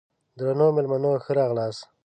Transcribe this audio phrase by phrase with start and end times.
[0.37, 1.81] درنو مېلمنو ښه راغلاست!